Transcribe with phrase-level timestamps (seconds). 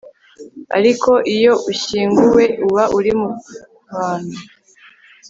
[0.77, 3.29] ariko iyo ushyingiwe uba uri mu
[3.89, 4.37] kantu